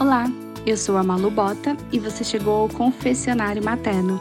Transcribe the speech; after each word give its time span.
Olá, 0.00 0.30
eu 0.64 0.76
sou 0.76 0.96
a 0.96 1.02
Malu 1.02 1.28
Bota 1.28 1.76
e 1.90 1.98
você 1.98 2.22
chegou 2.22 2.54
ao 2.54 2.68
Confessionário 2.68 3.64
Materno, 3.64 4.20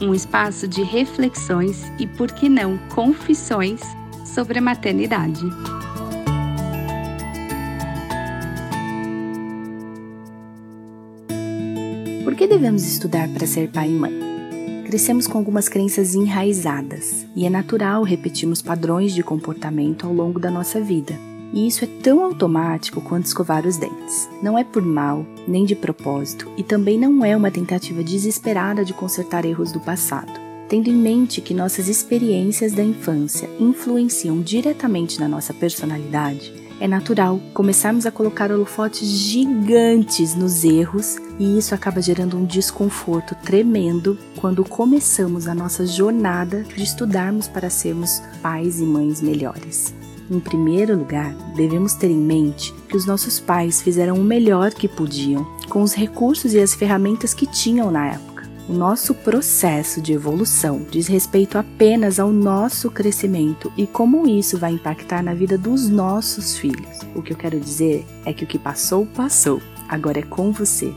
um 0.00 0.14
espaço 0.14 0.66
de 0.66 0.82
reflexões 0.82 1.82
e, 1.98 2.06
por 2.06 2.32
que 2.32 2.48
não, 2.48 2.78
confissões 2.94 3.82
sobre 4.24 4.58
a 4.58 4.62
maternidade. 4.62 5.42
Por 12.24 12.34
que 12.34 12.46
devemos 12.46 12.84
estudar 12.84 13.28
para 13.28 13.46
ser 13.46 13.68
pai 13.68 13.90
e 13.90 13.94
mãe? 13.94 14.12
Crescemos 14.86 15.26
com 15.26 15.36
algumas 15.36 15.68
crenças 15.68 16.14
enraizadas 16.14 17.26
e 17.36 17.44
é 17.44 17.50
natural 17.50 18.02
repetirmos 18.02 18.62
padrões 18.62 19.12
de 19.12 19.22
comportamento 19.22 20.06
ao 20.06 20.12
longo 20.14 20.40
da 20.40 20.50
nossa 20.50 20.80
vida. 20.80 21.27
E 21.52 21.66
isso 21.66 21.84
é 21.84 21.88
tão 22.02 22.22
automático 22.22 23.00
quanto 23.00 23.26
escovar 23.26 23.66
os 23.66 23.76
dentes. 23.76 24.28
Não 24.42 24.58
é 24.58 24.64
por 24.64 24.82
mal, 24.82 25.24
nem 25.46 25.64
de 25.64 25.74
propósito, 25.74 26.50
e 26.56 26.62
também 26.62 26.98
não 26.98 27.24
é 27.24 27.36
uma 27.36 27.50
tentativa 27.50 28.04
desesperada 28.04 28.84
de 28.84 28.92
consertar 28.92 29.44
erros 29.44 29.72
do 29.72 29.80
passado. 29.80 30.32
Tendo 30.68 30.88
em 30.88 30.94
mente 30.94 31.40
que 31.40 31.54
nossas 31.54 31.88
experiências 31.88 32.72
da 32.72 32.84
infância 32.84 33.48
influenciam 33.58 34.40
diretamente 34.40 35.18
na 35.18 35.26
nossa 35.26 35.54
personalidade, 35.54 36.52
é 36.80 36.86
natural 36.86 37.40
começarmos 37.52 38.06
a 38.06 38.10
colocar 38.10 38.50
holofotes 38.50 39.08
gigantes 39.08 40.34
nos 40.34 40.64
erros 40.64 41.16
e 41.38 41.58
isso 41.58 41.74
acaba 41.74 42.00
gerando 42.00 42.36
um 42.36 42.44
desconforto 42.44 43.34
tremendo 43.34 44.18
quando 44.36 44.64
começamos 44.64 45.48
a 45.48 45.54
nossa 45.54 45.86
jornada 45.86 46.62
de 46.62 46.82
estudarmos 46.82 47.48
para 47.48 47.70
sermos 47.70 48.22
pais 48.40 48.80
e 48.80 48.84
mães 48.84 49.20
melhores. 49.20 49.94
Em 50.30 50.40
primeiro 50.40 50.96
lugar, 50.96 51.32
devemos 51.56 51.94
ter 51.94 52.10
em 52.10 52.18
mente 52.18 52.74
que 52.88 52.96
os 52.96 53.06
nossos 53.06 53.40
pais 53.40 53.80
fizeram 53.80 54.16
o 54.16 54.24
melhor 54.24 54.72
que 54.72 54.86
podiam 54.86 55.46
com 55.68 55.82
os 55.82 55.94
recursos 55.94 56.52
e 56.52 56.60
as 56.60 56.74
ferramentas 56.74 57.32
que 57.32 57.46
tinham 57.46 57.90
na 57.90 58.08
época. 58.08 58.37
O 58.68 58.72
nosso 58.74 59.14
processo 59.14 59.98
de 59.98 60.12
evolução 60.12 60.82
diz 60.90 61.06
respeito 61.06 61.56
apenas 61.56 62.20
ao 62.20 62.30
nosso 62.30 62.90
crescimento 62.90 63.72
e 63.78 63.86
como 63.86 64.28
isso 64.28 64.58
vai 64.58 64.72
impactar 64.72 65.22
na 65.22 65.32
vida 65.32 65.56
dos 65.56 65.88
nossos 65.88 66.58
filhos. 66.58 66.98
O 67.14 67.22
que 67.22 67.32
eu 67.32 67.36
quero 67.36 67.58
dizer 67.58 68.04
é 68.26 68.32
que 68.34 68.44
o 68.44 68.46
que 68.46 68.58
passou, 68.58 69.06
passou. 69.06 69.62
Agora 69.88 70.18
é 70.18 70.22
com 70.22 70.52
você. 70.52 70.92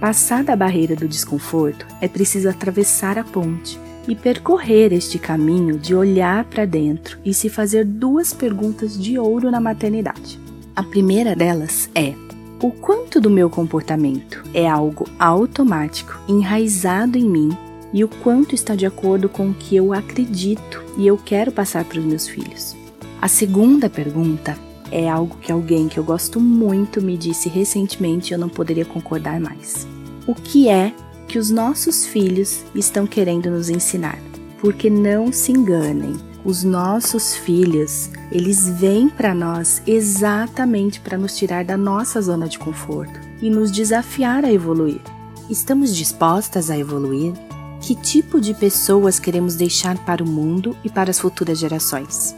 Passada 0.00 0.52
a 0.52 0.56
barreira 0.56 0.96
do 0.96 1.06
desconforto, 1.06 1.86
é 2.00 2.08
preciso 2.08 2.48
atravessar 2.48 3.16
a 3.16 3.22
ponte 3.22 3.78
e 4.08 4.16
percorrer 4.16 4.92
este 4.92 5.16
caminho 5.16 5.78
de 5.78 5.94
olhar 5.94 6.44
para 6.46 6.64
dentro 6.64 7.20
e 7.24 7.32
se 7.32 7.48
fazer 7.48 7.84
duas 7.84 8.34
perguntas 8.34 8.98
de 9.00 9.20
ouro 9.20 9.52
na 9.52 9.60
maternidade. 9.60 10.40
A 10.74 10.82
primeira 10.82 11.36
delas 11.36 11.88
é: 11.94 12.23
o 12.64 12.70
quanto 12.70 13.20
do 13.20 13.28
meu 13.28 13.50
comportamento 13.50 14.42
é 14.54 14.66
algo 14.66 15.06
automático, 15.18 16.18
enraizado 16.26 17.18
em 17.18 17.28
mim, 17.28 17.50
e 17.92 18.02
o 18.02 18.08
quanto 18.08 18.54
está 18.54 18.74
de 18.74 18.86
acordo 18.86 19.28
com 19.28 19.50
o 19.50 19.54
que 19.54 19.76
eu 19.76 19.92
acredito 19.92 20.82
e 20.96 21.06
eu 21.06 21.18
quero 21.18 21.52
passar 21.52 21.84
para 21.84 21.98
os 21.98 22.04
meus 22.06 22.26
filhos? 22.26 22.74
A 23.20 23.28
segunda 23.28 23.90
pergunta 23.90 24.56
é 24.90 25.06
algo 25.06 25.36
que 25.42 25.52
alguém 25.52 25.88
que 25.88 25.98
eu 25.98 26.04
gosto 26.04 26.40
muito 26.40 27.02
me 27.02 27.18
disse 27.18 27.50
recentemente 27.50 28.30
e 28.30 28.34
eu 28.34 28.38
não 28.38 28.48
poderia 28.48 28.86
concordar 28.86 29.38
mais. 29.38 29.86
O 30.26 30.34
que 30.34 30.66
é 30.66 30.90
que 31.28 31.38
os 31.38 31.50
nossos 31.50 32.06
filhos 32.06 32.64
estão 32.74 33.06
querendo 33.06 33.50
nos 33.50 33.68
ensinar. 33.68 34.18
Porque 34.58 34.88
não 34.88 35.30
se 35.30 35.52
enganem, 35.52 36.16
os 36.44 36.62
nossos 36.62 37.34
filhos, 37.34 38.10
eles 38.30 38.68
vêm 38.68 39.08
para 39.08 39.34
nós 39.34 39.80
exatamente 39.86 41.00
para 41.00 41.16
nos 41.16 41.36
tirar 41.36 41.64
da 41.64 41.76
nossa 41.76 42.20
zona 42.20 42.46
de 42.46 42.58
conforto 42.58 43.18
e 43.40 43.48
nos 43.48 43.72
desafiar 43.72 44.44
a 44.44 44.52
evoluir. 44.52 45.00
Estamos 45.48 45.94
dispostas 45.94 46.70
a 46.70 46.78
evoluir? 46.78 47.32
Que 47.80 47.94
tipo 47.94 48.40
de 48.40 48.54
pessoas 48.54 49.18
queremos 49.18 49.56
deixar 49.56 49.96
para 50.04 50.22
o 50.22 50.28
mundo 50.28 50.76
e 50.84 50.90
para 50.90 51.10
as 51.10 51.18
futuras 51.18 51.58
gerações? 51.58 52.34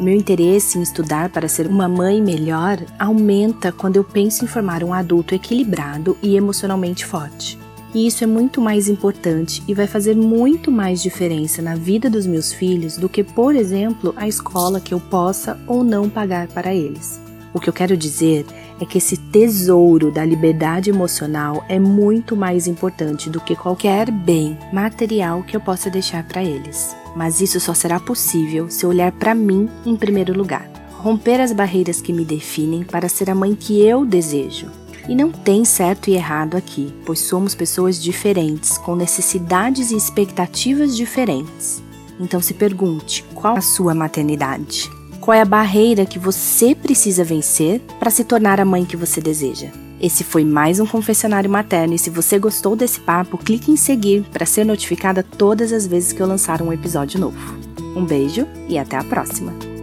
Meu 0.00 0.14
interesse 0.14 0.76
em 0.76 0.82
estudar 0.82 1.30
para 1.30 1.48
ser 1.48 1.68
uma 1.68 1.88
mãe 1.88 2.20
melhor 2.20 2.78
aumenta 2.98 3.70
quando 3.70 3.96
eu 3.96 4.04
penso 4.04 4.44
em 4.44 4.48
formar 4.48 4.82
um 4.82 4.92
adulto 4.92 5.34
equilibrado 5.34 6.16
e 6.20 6.36
emocionalmente 6.36 7.06
forte. 7.06 7.63
E 7.94 8.08
isso 8.08 8.24
é 8.24 8.26
muito 8.26 8.60
mais 8.60 8.88
importante 8.88 9.62
e 9.68 9.72
vai 9.72 9.86
fazer 9.86 10.16
muito 10.16 10.70
mais 10.70 11.00
diferença 11.00 11.62
na 11.62 11.76
vida 11.76 12.10
dos 12.10 12.26
meus 12.26 12.52
filhos 12.52 12.96
do 12.96 13.08
que, 13.08 13.22
por 13.22 13.54
exemplo, 13.54 14.12
a 14.16 14.26
escola 14.26 14.80
que 14.80 14.92
eu 14.92 14.98
possa 14.98 15.56
ou 15.68 15.84
não 15.84 16.10
pagar 16.10 16.48
para 16.48 16.74
eles. 16.74 17.20
O 17.54 17.60
que 17.60 17.68
eu 17.68 17.72
quero 17.72 17.96
dizer 17.96 18.44
é 18.80 18.84
que 18.84 18.98
esse 18.98 19.16
tesouro 19.16 20.10
da 20.10 20.24
liberdade 20.24 20.90
emocional 20.90 21.64
é 21.68 21.78
muito 21.78 22.34
mais 22.34 22.66
importante 22.66 23.30
do 23.30 23.40
que 23.40 23.54
qualquer 23.54 24.10
bem 24.10 24.58
material 24.72 25.44
que 25.44 25.56
eu 25.56 25.60
possa 25.60 25.88
deixar 25.88 26.26
para 26.26 26.42
eles. 26.42 26.96
Mas 27.14 27.40
isso 27.40 27.60
só 27.60 27.72
será 27.74 28.00
possível 28.00 28.68
se 28.68 28.84
eu 28.84 28.90
olhar 28.90 29.12
para 29.12 29.36
mim 29.36 29.68
em 29.86 29.94
primeiro 29.94 30.36
lugar. 30.36 30.68
Romper 30.94 31.40
as 31.40 31.52
barreiras 31.52 32.00
que 32.00 32.12
me 32.12 32.24
definem 32.24 32.82
para 32.82 33.08
ser 33.08 33.30
a 33.30 33.36
mãe 33.36 33.54
que 33.54 33.80
eu 33.80 34.04
desejo 34.04 34.83
e 35.08 35.14
não 35.14 35.30
tem 35.30 35.64
certo 35.64 36.08
e 36.08 36.14
errado 36.14 36.56
aqui, 36.56 36.92
pois 37.04 37.20
somos 37.20 37.54
pessoas 37.54 38.02
diferentes, 38.02 38.78
com 38.78 38.96
necessidades 38.96 39.90
e 39.90 39.96
expectativas 39.96 40.96
diferentes. 40.96 41.82
Então 42.18 42.40
se 42.40 42.54
pergunte: 42.54 43.24
qual 43.34 43.56
a 43.56 43.60
sua 43.60 43.94
maternidade? 43.94 44.90
Qual 45.20 45.34
é 45.34 45.40
a 45.40 45.46
barreira 45.46 46.04
que 46.04 46.18
você 46.18 46.74
precisa 46.74 47.24
vencer 47.24 47.80
para 47.98 48.10
se 48.10 48.24
tornar 48.24 48.60
a 48.60 48.64
mãe 48.64 48.84
que 48.84 48.96
você 48.96 49.20
deseja? 49.20 49.68
Esse 50.00 50.22
foi 50.22 50.44
mais 50.44 50.80
um 50.80 50.86
confessionário 50.86 51.48
materno 51.48 51.94
e 51.94 51.98
se 51.98 52.10
você 52.10 52.38
gostou 52.38 52.76
desse 52.76 53.00
papo, 53.00 53.38
clique 53.38 53.70
em 53.70 53.76
seguir 53.76 54.22
para 54.32 54.44
ser 54.44 54.64
notificada 54.66 55.22
todas 55.22 55.72
as 55.72 55.86
vezes 55.86 56.12
que 56.12 56.20
eu 56.20 56.26
lançar 56.26 56.60
um 56.60 56.72
episódio 56.72 57.18
novo. 57.18 57.56
Um 57.96 58.04
beijo 58.04 58.46
e 58.68 58.76
até 58.76 58.98
a 58.98 59.04
próxima! 59.04 59.73